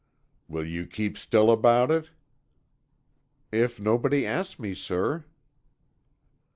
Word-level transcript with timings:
"Will 0.47 0.65
you 0.65 0.87
keep 0.87 1.15
still 1.15 1.51
about 1.51 1.91
it?" 1.91 2.09
"If 3.51 3.79
nobody 3.79 4.25
asks 4.25 4.57
me, 4.57 4.73
sir." 4.73 5.25